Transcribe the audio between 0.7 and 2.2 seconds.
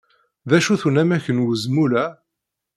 unamek n wezmul-a?